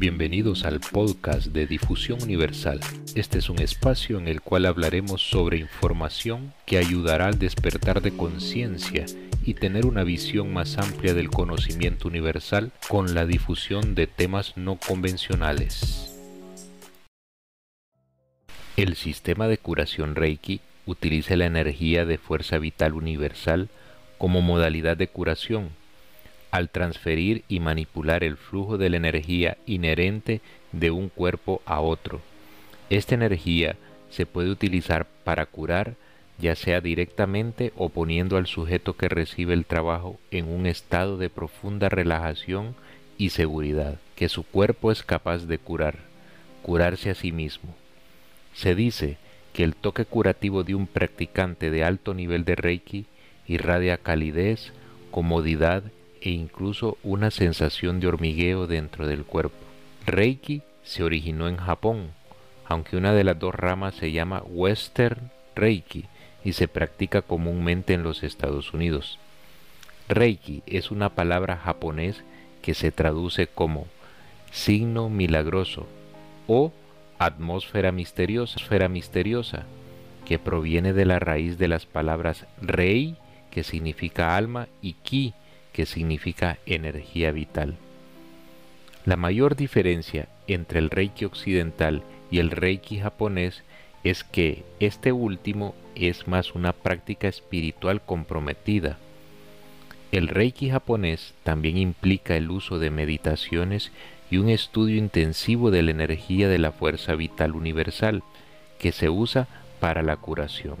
Bienvenidos 0.00 0.64
al 0.64 0.78
podcast 0.78 1.48
de 1.48 1.66
Difusión 1.66 2.22
Universal. 2.22 2.78
Este 3.16 3.38
es 3.38 3.50
un 3.50 3.58
espacio 3.58 4.18
en 4.18 4.28
el 4.28 4.40
cual 4.40 4.66
hablaremos 4.66 5.28
sobre 5.28 5.58
información 5.58 6.54
que 6.66 6.78
ayudará 6.78 7.26
al 7.26 7.40
despertar 7.40 8.00
de 8.00 8.16
conciencia 8.16 9.06
y 9.44 9.54
tener 9.54 9.86
una 9.86 10.04
visión 10.04 10.52
más 10.52 10.78
amplia 10.78 11.14
del 11.14 11.30
conocimiento 11.30 12.06
universal 12.06 12.70
con 12.88 13.16
la 13.16 13.26
difusión 13.26 13.96
de 13.96 14.06
temas 14.06 14.56
no 14.56 14.76
convencionales. 14.76 16.16
El 18.76 18.94
sistema 18.94 19.48
de 19.48 19.58
curación 19.58 20.14
Reiki 20.14 20.60
utiliza 20.86 21.34
la 21.34 21.46
energía 21.46 22.04
de 22.04 22.18
fuerza 22.18 22.58
vital 22.58 22.92
universal 22.92 23.68
como 24.16 24.42
modalidad 24.42 24.96
de 24.96 25.08
curación 25.08 25.70
al 26.58 26.70
transferir 26.70 27.44
y 27.48 27.60
manipular 27.60 28.24
el 28.24 28.36
flujo 28.36 28.78
de 28.78 28.90
la 28.90 28.96
energía 28.98 29.56
inherente 29.66 30.40
de 30.72 30.90
un 30.90 31.08
cuerpo 31.08 31.62
a 31.64 31.80
otro. 31.80 32.20
Esta 32.90 33.14
energía 33.14 33.76
se 34.10 34.26
puede 34.26 34.50
utilizar 34.50 35.06
para 35.24 35.46
curar 35.46 35.94
ya 36.38 36.54
sea 36.54 36.80
directamente 36.80 37.72
o 37.76 37.88
poniendo 37.88 38.36
al 38.36 38.46
sujeto 38.46 38.96
que 38.96 39.08
recibe 39.08 39.54
el 39.54 39.64
trabajo 39.64 40.18
en 40.30 40.48
un 40.48 40.66
estado 40.66 41.16
de 41.16 41.30
profunda 41.30 41.88
relajación 41.88 42.74
y 43.18 43.30
seguridad, 43.30 43.98
que 44.14 44.28
su 44.28 44.44
cuerpo 44.44 44.92
es 44.92 45.02
capaz 45.02 45.46
de 45.46 45.58
curar, 45.58 45.96
curarse 46.62 47.10
a 47.10 47.14
sí 47.14 47.32
mismo. 47.32 47.74
Se 48.54 48.76
dice 48.76 49.16
que 49.52 49.64
el 49.64 49.74
toque 49.74 50.04
curativo 50.04 50.62
de 50.62 50.76
un 50.76 50.86
practicante 50.86 51.70
de 51.72 51.82
alto 51.82 52.14
nivel 52.14 52.44
de 52.44 52.54
Reiki 52.54 53.06
irradia 53.48 53.96
calidez, 53.96 54.72
comodidad 55.10 55.82
e 56.22 56.30
incluso 56.30 56.98
una 57.02 57.30
sensación 57.30 58.00
de 58.00 58.08
hormigueo 58.08 58.66
dentro 58.66 59.06
del 59.06 59.24
cuerpo. 59.24 59.56
Reiki 60.06 60.62
se 60.82 61.02
originó 61.02 61.48
en 61.48 61.56
Japón, 61.56 62.10
aunque 62.66 62.96
una 62.96 63.12
de 63.12 63.24
las 63.24 63.38
dos 63.38 63.54
ramas 63.54 63.94
se 63.94 64.12
llama 64.12 64.42
Western 64.46 65.30
Reiki 65.54 66.06
y 66.44 66.52
se 66.52 66.68
practica 66.68 67.22
comúnmente 67.22 67.94
en 67.94 68.02
los 68.02 68.22
Estados 68.22 68.72
Unidos. 68.72 69.18
Reiki 70.08 70.62
es 70.66 70.90
una 70.90 71.10
palabra 71.10 71.56
japonés 71.56 72.22
que 72.62 72.74
se 72.74 72.90
traduce 72.90 73.46
como 73.46 73.86
signo 74.50 75.08
milagroso 75.10 75.86
o 76.46 76.72
atmósfera 77.18 77.92
misteriosa, 77.92 78.58
misteriosa, 78.88 79.66
que 80.24 80.38
proviene 80.38 80.92
de 80.92 81.04
la 81.04 81.18
raíz 81.18 81.58
de 81.58 81.68
las 81.68 81.86
palabras 81.86 82.46
rei, 82.60 83.16
que 83.50 83.64
significa 83.64 84.36
alma, 84.36 84.68
y 84.82 84.94
ki, 84.94 85.34
que 85.72 85.86
significa 85.86 86.58
energía 86.66 87.32
vital. 87.32 87.76
La 89.04 89.16
mayor 89.16 89.56
diferencia 89.56 90.28
entre 90.46 90.78
el 90.78 90.90
Reiki 90.90 91.24
occidental 91.24 92.02
y 92.30 92.40
el 92.40 92.50
Reiki 92.50 92.98
japonés 92.98 93.62
es 94.04 94.24
que 94.24 94.64
este 94.80 95.12
último 95.12 95.74
es 95.94 96.28
más 96.28 96.54
una 96.54 96.72
práctica 96.72 97.28
espiritual 97.28 98.00
comprometida. 98.02 98.98
El 100.12 100.28
Reiki 100.28 100.70
japonés 100.70 101.34
también 101.42 101.76
implica 101.76 102.36
el 102.36 102.50
uso 102.50 102.78
de 102.78 102.90
meditaciones 102.90 103.92
y 104.30 104.38
un 104.38 104.48
estudio 104.48 104.96
intensivo 104.96 105.70
de 105.70 105.82
la 105.82 105.90
energía 105.90 106.48
de 106.48 106.58
la 106.58 106.72
fuerza 106.72 107.14
vital 107.14 107.54
universal 107.54 108.22
que 108.78 108.92
se 108.92 109.08
usa 109.08 109.48
para 109.80 110.02
la 110.02 110.16
curación. 110.16 110.76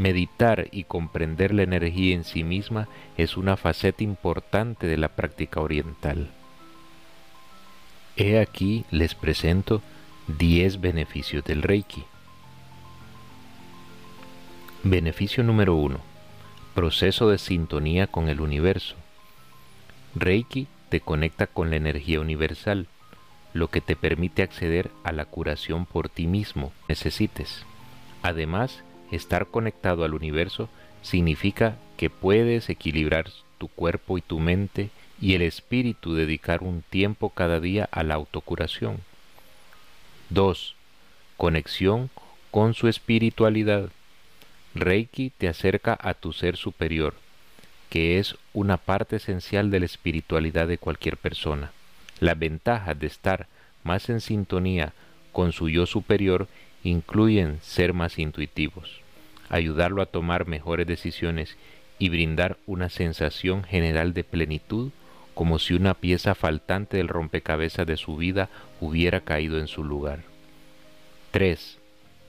Meditar 0.00 0.68
y 0.72 0.84
comprender 0.84 1.52
la 1.52 1.62
energía 1.62 2.14
en 2.14 2.24
sí 2.24 2.42
misma 2.42 2.88
es 3.18 3.36
una 3.36 3.58
faceta 3.58 4.02
importante 4.02 4.86
de 4.86 4.96
la 4.96 5.10
práctica 5.10 5.60
oriental. 5.60 6.30
He 8.16 8.38
aquí 8.38 8.86
les 8.90 9.14
presento 9.14 9.82
10 10.38 10.80
beneficios 10.80 11.44
del 11.44 11.60
Reiki. 11.60 12.02
Beneficio 14.84 15.44
número 15.44 15.74
1. 15.74 16.00
Proceso 16.74 17.28
de 17.28 17.36
sintonía 17.36 18.06
con 18.06 18.30
el 18.30 18.40
universo. 18.40 18.96
Reiki 20.14 20.66
te 20.88 21.00
conecta 21.00 21.46
con 21.46 21.68
la 21.68 21.76
energía 21.76 22.22
universal, 22.22 22.86
lo 23.52 23.68
que 23.68 23.82
te 23.82 23.96
permite 23.96 24.42
acceder 24.42 24.90
a 25.04 25.12
la 25.12 25.26
curación 25.26 25.84
por 25.84 26.08
ti 26.08 26.26
mismo 26.26 26.72
necesites. 26.88 27.66
Además, 28.22 28.82
estar 29.16 29.46
conectado 29.46 30.04
al 30.04 30.14
universo 30.14 30.68
significa 31.02 31.76
que 31.96 32.10
puedes 32.10 32.68
equilibrar 32.68 33.30
tu 33.58 33.68
cuerpo 33.68 34.18
y 34.18 34.22
tu 34.22 34.38
mente 34.38 34.90
y 35.20 35.34
el 35.34 35.42
espíritu 35.42 36.14
dedicar 36.14 36.62
un 36.62 36.82
tiempo 36.82 37.30
cada 37.30 37.60
día 37.60 37.88
a 37.92 38.02
la 38.02 38.14
autocuración. 38.14 38.98
2. 40.30 40.74
Conexión 41.36 42.10
con 42.50 42.74
su 42.74 42.88
espiritualidad. 42.88 43.90
Reiki 44.74 45.30
te 45.30 45.48
acerca 45.48 45.98
a 46.00 46.14
tu 46.14 46.32
ser 46.32 46.56
superior, 46.56 47.14
que 47.88 48.18
es 48.18 48.36
una 48.52 48.76
parte 48.76 49.16
esencial 49.16 49.70
de 49.70 49.80
la 49.80 49.86
espiritualidad 49.86 50.68
de 50.68 50.78
cualquier 50.78 51.16
persona. 51.16 51.72
La 52.20 52.34
ventaja 52.34 52.94
de 52.94 53.06
estar 53.06 53.48
más 53.82 54.08
en 54.08 54.20
sintonía 54.20 54.92
con 55.32 55.52
su 55.52 55.68
yo 55.68 55.86
superior 55.86 56.48
incluyen 56.82 57.58
ser 57.62 57.92
más 57.92 58.18
intuitivos, 58.18 59.00
ayudarlo 59.48 60.02
a 60.02 60.06
tomar 60.06 60.46
mejores 60.46 60.86
decisiones 60.86 61.56
y 61.98 62.08
brindar 62.08 62.56
una 62.66 62.88
sensación 62.88 63.64
general 63.64 64.14
de 64.14 64.24
plenitud 64.24 64.90
como 65.34 65.58
si 65.58 65.74
una 65.74 65.94
pieza 65.94 66.34
faltante 66.34 66.96
del 66.96 67.08
rompecabezas 67.08 67.86
de 67.86 67.96
su 67.96 68.16
vida 68.16 68.48
hubiera 68.80 69.20
caído 69.20 69.58
en 69.58 69.68
su 69.68 69.84
lugar. 69.84 70.20
3. 71.30 71.78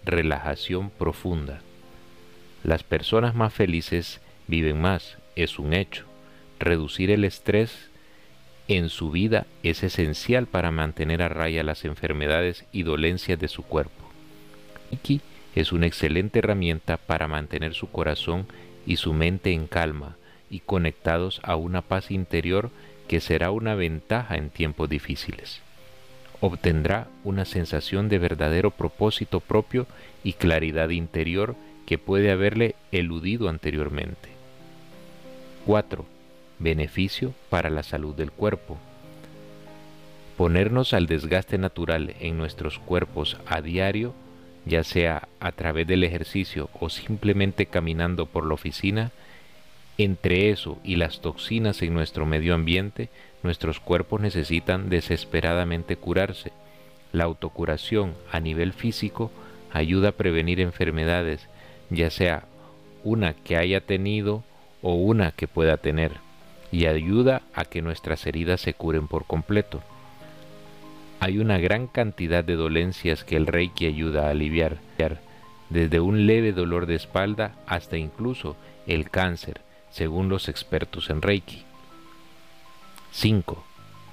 Relajación 0.05 0.89
profunda. 0.89 1.61
Las 2.63 2.83
personas 2.83 3.33
más 3.33 3.53
felices 3.53 4.21
viven 4.47 4.79
más, 4.79 5.17
es 5.35 5.57
un 5.57 5.73
hecho. 5.73 6.05
Reducir 6.59 7.09
el 7.09 7.23
estrés 7.23 7.89
en 8.67 8.89
su 8.89 9.09
vida 9.09 9.47
es 9.63 9.83
esencial 9.83 10.45
para 10.45 10.71
mantener 10.71 11.21
a 11.21 11.29
raya 11.29 11.63
las 11.63 11.85
enfermedades 11.85 12.65
y 12.71 12.83
dolencias 12.83 13.39
de 13.39 13.47
su 13.47 13.63
cuerpo. 13.63 14.10
Reiki 14.91 15.21
es 15.55 15.71
una 15.71 15.87
excelente 15.87 16.39
herramienta 16.39 16.97
para 16.97 17.27
mantener 17.27 17.73
su 17.73 17.89
corazón 17.89 18.45
y 18.85 18.97
su 18.97 19.13
mente 19.13 19.53
en 19.53 19.67
calma 19.67 20.17
y 20.49 20.59
conectados 20.59 21.39
a 21.43 21.55
una 21.55 21.81
paz 21.81 22.11
interior 22.11 22.69
que 23.07 23.21
será 23.21 23.51
una 23.51 23.75
ventaja 23.75 24.35
en 24.35 24.49
tiempos 24.49 24.89
difíciles. 24.89 25.61
Obtendrá 26.41 27.07
una 27.23 27.45
sensación 27.45 28.09
de 28.09 28.17
verdadero 28.17 28.71
propósito 28.71 29.39
propio 29.39 29.87
y 30.23 30.33
claridad 30.33 30.89
interior 30.89 31.55
que 31.85 31.97
puede 31.97 32.31
haberle 32.31 32.75
eludido 32.91 33.47
anteriormente. 33.47 34.29
4. 35.65 36.05
Beneficio 36.59 37.33
para 37.49 37.69
la 37.69 37.83
salud 37.83 38.15
del 38.15 38.31
cuerpo. 38.31 38.77
Ponernos 40.37 40.93
al 40.93 41.05
desgaste 41.05 41.57
natural 41.57 42.15
en 42.19 42.37
nuestros 42.37 42.79
cuerpos 42.79 43.37
a 43.45 43.61
diario 43.61 44.13
ya 44.65 44.83
sea 44.83 45.27
a 45.39 45.51
través 45.51 45.87
del 45.87 46.03
ejercicio 46.03 46.69
o 46.79 46.89
simplemente 46.89 47.65
caminando 47.65 48.25
por 48.25 48.45
la 48.45 48.53
oficina, 48.53 49.11
entre 49.97 50.49
eso 50.49 50.79
y 50.83 50.95
las 50.95 51.21
toxinas 51.21 51.81
en 51.81 51.93
nuestro 51.93 52.25
medio 52.25 52.53
ambiente, 52.53 53.09
nuestros 53.43 53.79
cuerpos 53.79 54.21
necesitan 54.21 54.89
desesperadamente 54.89 55.95
curarse. 55.95 56.51
La 57.11 57.25
autocuración 57.25 58.15
a 58.31 58.39
nivel 58.39 58.73
físico 58.73 59.31
ayuda 59.71 60.09
a 60.09 60.13
prevenir 60.13 60.59
enfermedades, 60.59 61.47
ya 61.89 62.09
sea 62.09 62.45
una 63.03 63.33
que 63.33 63.57
haya 63.57 63.81
tenido 63.81 64.43
o 64.81 64.95
una 64.95 65.31
que 65.31 65.47
pueda 65.47 65.77
tener, 65.77 66.13
y 66.71 66.85
ayuda 66.85 67.41
a 67.53 67.65
que 67.65 67.81
nuestras 67.81 68.25
heridas 68.25 68.61
se 68.61 68.73
curen 68.73 69.07
por 69.07 69.25
completo. 69.25 69.81
Hay 71.23 71.37
una 71.37 71.59
gran 71.59 71.85
cantidad 71.85 72.43
de 72.43 72.55
dolencias 72.55 73.23
que 73.23 73.37
el 73.37 73.45
Reiki 73.45 73.85
ayuda 73.85 74.25
a 74.25 74.31
aliviar, 74.31 74.79
desde 75.69 75.99
un 75.99 76.25
leve 76.25 76.51
dolor 76.51 76.87
de 76.87 76.95
espalda 76.95 77.53
hasta 77.67 77.95
incluso 77.95 78.57
el 78.87 79.11
cáncer, 79.11 79.61
según 79.91 80.29
los 80.29 80.49
expertos 80.49 81.11
en 81.11 81.21
Reiki. 81.21 81.61
5. 83.11 83.63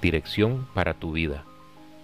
Dirección 0.03 0.67
para 0.75 0.93
tu 0.93 1.13
vida. 1.13 1.45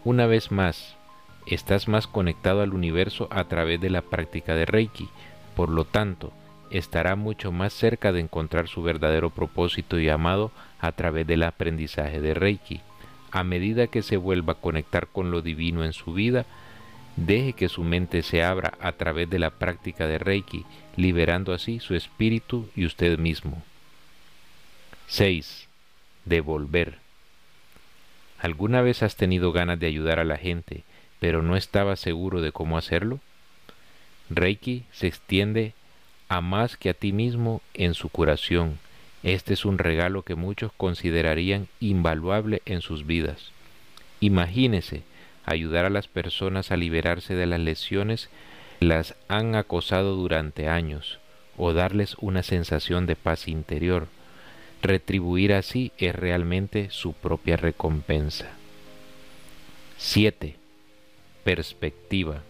Una 0.04 0.26
vez 0.26 0.52
más, 0.52 0.98
estás 1.46 1.88
más 1.88 2.08
conectado 2.08 2.64
al 2.64 2.74
universo 2.74 3.28
a 3.30 3.44
través 3.44 3.80
de 3.80 3.92
la 3.92 4.02
práctica 4.02 4.56
de 4.56 4.66
Reiki, 4.66 5.08
por 5.56 5.70
lo 5.70 5.86
tanto, 5.86 6.34
estará 6.72 7.16
mucho 7.16 7.52
más 7.52 7.74
cerca 7.74 8.12
de 8.12 8.22
encontrar 8.22 8.68
su 8.68 8.82
verdadero 8.82 9.30
propósito 9.30 10.00
y 10.00 10.10
amado 10.10 10.50
a 10.80 10.94
través 10.94 11.28
del 11.28 11.44
aprendizaje 11.44 12.22
de 12.22 12.34
Reiki 12.34 12.82
a 13.36 13.44
medida 13.44 13.88
que 13.88 14.02
se 14.02 14.16
vuelva 14.16 14.54
a 14.54 14.62
conectar 14.62 15.08
con 15.08 15.30
lo 15.30 15.42
divino 15.42 15.84
en 15.84 15.92
su 15.92 16.14
vida, 16.14 16.46
deje 17.18 17.52
que 17.52 17.68
su 17.68 17.84
mente 17.84 18.22
se 18.22 18.42
abra 18.42 18.76
a 18.80 18.94
través 18.94 19.30
de 19.30 19.40
la 19.40 19.50
práctica 19.50 20.08
de 20.08 20.18
Reiki, 20.18 20.64
liberando 20.96 21.54
así 21.54 21.82
su 21.82 21.96
espíritu 21.96 22.70
y 22.78 22.86
usted 22.86 23.20
mismo. 23.20 23.62
6. 25.08 25.68
Devolver. 26.24 27.00
¿Alguna 28.40 28.82
vez 28.82 29.04
has 29.04 29.18
tenido 29.18 29.52
ganas 29.52 29.82
de 29.82 29.88
ayudar 29.88 30.20
a 30.20 30.24
la 30.24 30.38
gente, 30.38 30.86
pero 31.20 31.42
no 31.42 31.58
estabas 31.58 32.00
seguro 32.00 32.40
de 32.40 32.54
cómo 32.54 32.78
hacerlo? 32.78 33.20
Reiki 34.30 34.86
se 34.94 35.08
extiende 35.08 35.74
a 36.30 36.40
más 36.40 36.78
que 36.78 36.90
a 36.90 36.94
ti 36.94 37.12
mismo 37.12 37.62
en 37.74 37.96
su 37.96 38.08
curación. 38.08 38.80
Este 39.26 39.56
es 39.56 39.66
un 39.66 39.80
regalo 39.80 40.22
que 40.22 40.36
muchos 40.36 40.72
considerarían 40.78 41.68
invaluable 41.80 42.62
en 42.68 42.82
sus 42.82 43.08
vidas. 43.08 43.50
Imagínese 44.20 45.02
ayudar 45.46 45.84
a 45.84 45.90
las 45.90 46.08
personas 46.08 46.70
a 46.70 46.78
liberarse 46.78 47.34
de 47.34 47.48
las 47.48 47.60
lesiones 47.60 48.30
que 48.80 48.86
las 48.86 49.16
han 49.28 49.56
acosado 49.56 50.16
durante 50.16 50.70
años 50.70 51.18
o 51.58 51.74
darles 51.74 52.16
una 52.20 52.44
sensación 52.44 53.08
de 53.08 53.16
paz 53.16 53.48
interior. 53.48 54.10
Retribuir 54.84 55.54
así 55.54 55.92
es 55.98 56.14
realmente 56.14 56.92
su 56.92 57.14
propia 57.14 57.58
recompensa. 57.58 58.52
7. 59.98 60.56
Perspectiva. 61.44 62.44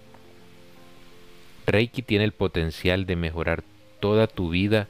Reiki 1.67 2.01
tiene 2.01 2.25
el 2.25 2.33
potencial 2.33 3.05
de 3.05 3.15
mejorar 3.15 3.63
toda 4.01 4.27
tu 4.27 4.49
vida 4.49 4.89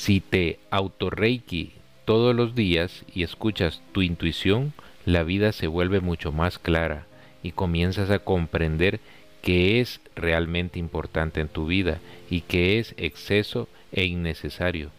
si 0.00 0.22
te 0.22 0.58
auto-Reiki 0.70 1.72
todos 2.06 2.34
los 2.34 2.54
días 2.54 3.04
y 3.14 3.22
escuchas 3.22 3.82
tu 3.92 4.00
intuición, 4.00 4.72
la 5.04 5.24
vida 5.24 5.52
se 5.52 5.66
vuelve 5.66 6.00
mucho 6.00 6.32
más 6.32 6.58
clara 6.58 7.04
y 7.42 7.52
comienzas 7.52 8.08
a 8.08 8.18
comprender 8.18 8.98
qué 9.42 9.78
es 9.78 10.00
realmente 10.16 10.78
importante 10.78 11.42
en 11.42 11.48
tu 11.48 11.66
vida 11.66 11.98
y 12.30 12.40
qué 12.40 12.78
es 12.78 12.94
exceso 12.96 13.68
e 13.92 14.06
innecesario. 14.06 14.90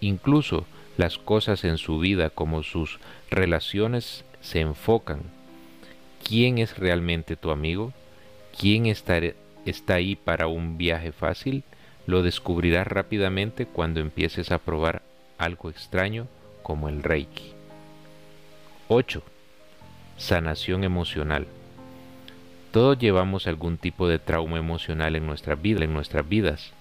Incluso 0.00 0.66
las 0.96 1.18
cosas 1.18 1.64
en 1.64 1.76
su 1.76 1.98
vida 1.98 2.30
como 2.30 2.62
sus 2.62 3.00
relaciones 3.32 4.24
se 4.40 4.60
enfocan. 4.60 5.22
¿Quién 6.22 6.58
es 6.58 6.78
realmente 6.78 7.34
tu 7.34 7.50
amigo? 7.50 7.92
¿Quién 8.56 8.86
está, 8.86 9.20
está 9.66 9.94
ahí 9.94 10.14
para 10.14 10.46
un 10.46 10.78
viaje 10.78 11.10
fácil? 11.10 11.64
Lo 12.06 12.22
descubrirás 12.22 12.86
rápidamente 12.86 13.66
cuando 13.66 14.00
empieces 14.00 14.50
a 14.50 14.58
probar 14.58 15.02
algo 15.38 15.70
extraño 15.70 16.26
como 16.62 16.88
el 16.88 17.02
Reiki. 17.02 17.52
8. 18.88 19.22
Sanación 20.16 20.84
emocional. 20.84 21.46
Todos 22.72 22.98
llevamos 22.98 23.46
algún 23.46 23.78
tipo 23.78 24.08
de 24.08 24.18
trauma 24.18 24.58
emocional 24.58 25.16
en 25.16 25.26
nuestra 25.26 25.54
vida, 25.54 25.84
en 25.84 25.94
nuestras 25.94 26.28
vidas. 26.28 26.72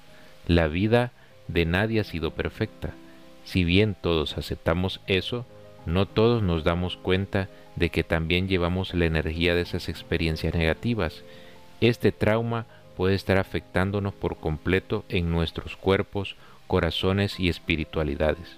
La 0.48 0.68
vida 0.68 1.12
de 1.48 1.66
nadie 1.66 2.00
ha 2.00 2.04
sido 2.04 2.31
perfecta. 2.31 2.94
Si 3.46 3.64
bien 3.64 3.96
todos 4.00 4.38
aceptamos 4.38 5.02
eso, 5.08 5.46
no 5.86 6.06
todos 6.08 6.42
nos 6.44 6.64
damos 6.64 6.98
cuenta 6.98 7.50
de 7.75 7.90
que 7.90 8.04
también 8.04 8.48
llevamos 8.48 8.94
la 8.94 9.06
energía 9.06 9.56
de 9.56 9.62
esas 9.62 9.90
experiencias 9.90 10.54
negativas. 10.54 11.24
Este 11.81 12.12
trauma 12.12 12.66
puede 12.95 13.16
estar 13.16 13.38
afectándonos 13.38 14.13
por 14.13 14.38
completo 14.38 15.04
en 15.10 15.31
nuestros 15.31 15.75
cuerpos, 15.75 16.36
corazones 16.68 17.40
y 17.40 17.50
espiritualidades. 17.50 18.57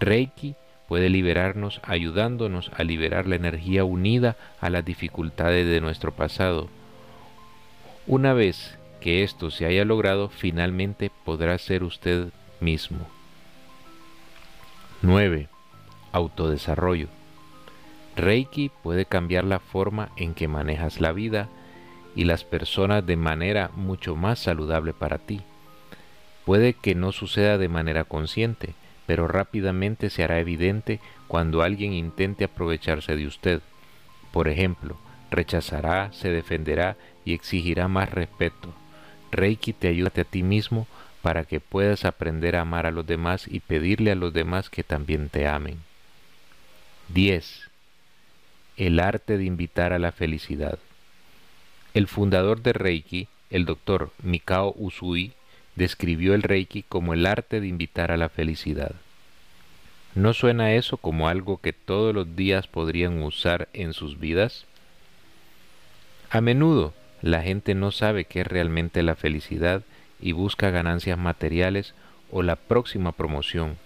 Reiki 0.00 0.54
puede 0.88 1.08
liberarnos 1.08 1.80
ayudándonos 1.82 2.70
a 2.76 2.84
liberar 2.84 3.26
la 3.26 3.36
energía 3.36 3.84
unida 3.84 4.36
a 4.60 4.70
las 4.70 4.84
dificultades 4.84 5.66
de 5.66 5.80
nuestro 5.80 6.12
pasado. 6.12 6.68
Una 8.06 8.32
vez 8.34 8.78
que 9.00 9.22
esto 9.22 9.50
se 9.50 9.66
haya 9.66 9.84
logrado, 9.84 10.28
finalmente 10.28 11.10
podrá 11.24 11.58
ser 11.58 11.82
usted 11.82 12.28
mismo. 12.60 13.06
9. 15.02 15.48
Autodesarrollo. 16.12 17.08
Reiki 18.16 18.70
puede 18.82 19.04
cambiar 19.04 19.44
la 19.44 19.58
forma 19.58 20.10
en 20.16 20.34
que 20.34 20.48
manejas 20.48 21.00
la 21.00 21.12
vida 21.12 21.48
y 22.16 22.24
las 22.24 22.42
personas 22.42 23.06
de 23.06 23.16
manera 23.16 23.70
mucho 23.76 24.16
más 24.16 24.40
saludable 24.40 24.92
para 24.92 25.18
ti. 25.18 25.42
Puede 26.44 26.72
que 26.72 26.94
no 26.94 27.12
suceda 27.12 27.58
de 27.58 27.68
manera 27.68 28.04
consciente, 28.04 28.74
pero 29.06 29.28
rápidamente 29.28 30.10
se 30.10 30.24
hará 30.24 30.40
evidente 30.40 30.98
cuando 31.28 31.62
alguien 31.62 31.92
intente 31.92 32.44
aprovecharse 32.44 33.14
de 33.14 33.26
usted. 33.26 33.60
Por 34.32 34.48
ejemplo, 34.48 34.96
rechazará, 35.30 36.12
se 36.12 36.30
defenderá 36.30 36.96
y 37.24 37.34
exigirá 37.34 37.86
más 37.86 38.10
respeto. 38.10 38.74
Reiki 39.30 39.72
te 39.72 39.88
ayuda 39.88 40.10
a 40.16 40.24
ti 40.24 40.42
mismo 40.42 40.86
para 41.20 41.44
que 41.44 41.60
puedas 41.60 42.04
aprender 42.04 42.56
a 42.56 42.62
amar 42.62 42.86
a 42.86 42.90
los 42.90 43.06
demás 43.06 43.46
y 43.48 43.60
pedirle 43.60 44.12
a 44.12 44.14
los 44.14 44.32
demás 44.32 44.70
que 44.70 44.84
también 44.84 45.28
te 45.28 45.46
amen. 45.46 45.80
10. 47.08 47.70
El 48.76 49.00
arte 49.00 49.36
de 49.36 49.44
invitar 49.44 49.92
a 49.92 49.98
la 49.98 50.12
felicidad. 50.12 50.78
El 51.96 52.08
fundador 52.08 52.60
de 52.60 52.74
Reiki, 52.74 53.26
el 53.48 53.64
doctor 53.64 54.10
Mikao 54.22 54.74
Usui, 54.76 55.32
describió 55.76 56.34
el 56.34 56.42
Reiki 56.42 56.82
como 56.82 57.14
el 57.14 57.24
arte 57.24 57.58
de 57.58 57.68
invitar 57.68 58.12
a 58.12 58.18
la 58.18 58.28
felicidad. 58.28 58.92
¿No 60.14 60.34
suena 60.34 60.74
eso 60.74 60.98
como 60.98 61.26
algo 61.26 61.58
que 61.62 61.72
todos 61.72 62.14
los 62.14 62.36
días 62.36 62.66
podrían 62.66 63.22
usar 63.22 63.70
en 63.72 63.94
sus 63.94 64.20
vidas? 64.20 64.66
A 66.28 66.42
menudo 66.42 66.92
la 67.22 67.40
gente 67.40 67.74
no 67.74 67.90
sabe 67.92 68.26
qué 68.26 68.42
es 68.42 68.46
realmente 68.46 69.02
la 69.02 69.14
felicidad 69.14 69.82
y 70.20 70.32
busca 70.32 70.68
ganancias 70.68 71.16
materiales 71.16 71.94
o 72.30 72.42
la 72.42 72.56
próxima 72.56 73.12
promoción, 73.12 73.78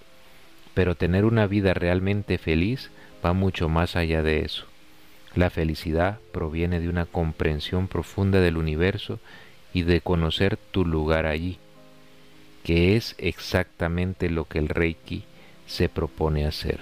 pero 0.75 0.97
tener 0.97 1.25
una 1.25 1.47
vida 1.47 1.75
realmente 1.75 2.39
feliz 2.39 2.91
va 3.25 3.35
mucho 3.35 3.69
más 3.69 3.95
allá 3.95 4.21
de 4.25 4.41
eso. 4.41 4.70
La 5.35 5.50
felicidad 5.50 6.19
proviene 6.32 6.81
de 6.81 6.88
una 6.88 7.06
comprensión 7.06 7.88
profunda 7.88 8.41
del 8.41 8.56
universo 8.56 9.21
y 9.73 9.82
de 9.82 10.00
conocer 10.00 10.56
tu 10.56 10.85
lugar 10.85 11.27
allí 11.27 11.59
que 12.62 12.97
es 12.97 13.15
exactamente 13.19 14.31
lo 14.31 14.44
que 14.44 14.59
el 14.59 14.69
Reiki 14.69 15.25
se 15.67 15.88
propone 15.88 16.47
hacer. 16.47 16.81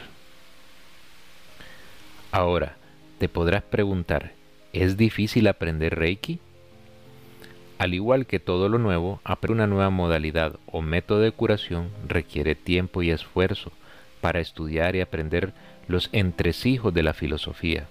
Ahora, 2.30 2.76
te 3.18 3.28
podrás 3.28 3.62
preguntar, 3.62 4.32
¿es 4.72 4.96
difícil 4.96 5.46
aprender 5.46 5.98
Reiki? 5.98 6.40
Al 7.78 7.94
igual 7.94 8.26
que 8.26 8.40
todo 8.40 8.68
lo 8.68 8.78
nuevo, 8.78 9.20
aprender 9.24 9.52
una 9.52 9.66
nueva 9.66 9.90
modalidad 9.90 10.58
o 10.66 10.82
método 10.82 11.20
de 11.20 11.32
curación 11.32 11.90
requiere 12.06 12.54
tiempo 12.54 13.02
y 13.02 13.10
esfuerzo 13.10 13.72
para 14.20 14.40
estudiar 14.40 14.96
y 14.96 15.00
aprender 15.00 15.52
los 15.86 16.08
entresijos 16.12 16.92
de 16.92 17.04
la 17.04 17.14
filosofía. 17.14 17.86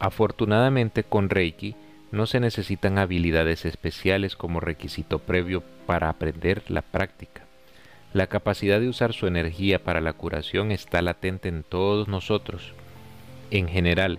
Afortunadamente 0.00 1.04
con 1.04 1.28
Reiki 1.28 1.76
no 2.10 2.24
se 2.24 2.40
necesitan 2.40 2.98
habilidades 2.98 3.66
especiales 3.66 4.34
como 4.34 4.58
requisito 4.58 5.18
previo 5.18 5.62
para 5.86 6.08
aprender 6.08 6.62
la 6.68 6.80
práctica. 6.80 7.42
La 8.14 8.26
capacidad 8.26 8.80
de 8.80 8.88
usar 8.88 9.12
su 9.12 9.26
energía 9.26 9.84
para 9.84 10.00
la 10.00 10.14
curación 10.14 10.72
está 10.72 11.02
latente 11.02 11.50
en 11.50 11.62
todos 11.62 12.08
nosotros. 12.08 12.72
En 13.50 13.68
general, 13.68 14.18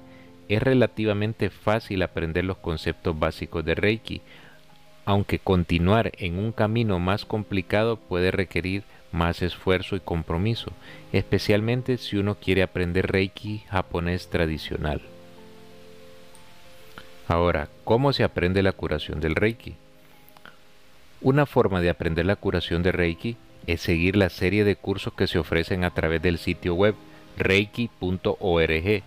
es 0.50 0.62
relativamente 0.62 1.50
fácil 1.50 2.04
aprender 2.04 2.46
los 2.46 2.58
conceptos 2.58 3.18
básicos 3.18 3.66
de 3.66 3.74
Reiki, 3.74 4.22
aunque 5.04 5.40
continuar 5.40 6.12
en 6.20 6.38
un 6.38 6.52
camino 6.52 7.00
más 7.00 7.26
complicado 7.26 7.98
puede 7.98 8.30
requerir 8.30 8.84
más 9.12 9.42
esfuerzo 9.42 9.96
y 9.96 10.00
compromiso, 10.00 10.74
especialmente 11.12 11.98
si 11.98 12.18
uno 12.18 12.36
quiere 12.36 12.62
aprender 12.62 13.12
Reiki 13.12 13.64
japonés 13.68 14.30
tradicional. 14.30 15.02
Ahora, 17.32 17.70
¿cómo 17.86 18.12
se 18.12 18.26
aprende 18.26 18.62
la 18.62 18.74
curación 18.74 19.22
del 19.22 19.36
Reiki? 19.36 19.78
Una 21.22 21.46
forma 21.46 21.80
de 21.80 21.90
aprender 21.90 22.26
la 22.26 22.36
curación 22.36 22.84
de 22.84 22.92
Reiki 22.92 23.38
es 23.68 23.80
seguir 23.80 24.18
la 24.18 24.28
serie 24.28 24.66
de 24.66 24.76
cursos 24.76 25.14
que 25.14 25.28
se 25.28 25.40
ofrecen 25.40 25.86
a 25.86 25.92
través 25.92 26.22
del 26.22 26.40
sitio 26.40 26.76
web 26.76 26.94
reiki.org, 27.38 29.04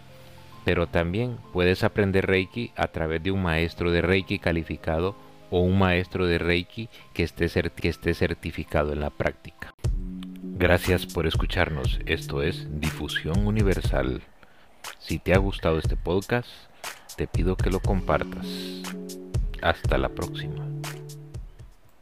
pero 0.64 0.86
también 0.86 1.36
puedes 1.52 1.84
aprender 1.84 2.26
Reiki 2.26 2.72
a 2.76 2.88
través 2.88 3.22
de 3.22 3.30
un 3.30 3.42
maestro 3.42 3.90
de 3.90 4.00
Reiki 4.00 4.38
calificado 4.38 5.14
o 5.50 5.60
un 5.60 5.78
maestro 5.78 6.26
de 6.26 6.38
Reiki 6.38 6.88
que 7.12 7.24
esté, 7.24 7.50
certificado 8.14 8.94
en 8.94 9.00
la 9.00 9.10
práctica. 9.10 9.74
Gracias 10.42 11.04
por 11.04 11.26
escucharnos. 11.26 12.00
Esto 12.06 12.40
es 12.40 12.80
Difusión 12.80 13.46
Universal. 13.46 14.22
Si 14.98 15.18
te 15.18 15.34
ha 15.34 15.38
gustado 15.38 15.76
este 15.76 15.96
podcast, 15.96 16.48
te 17.16 17.26
pido 17.26 17.56
que 17.56 17.70
lo 17.70 17.80
compartas. 17.80 18.46
Hasta 19.62 19.98
la 19.98 20.08
próxima. 20.08 20.73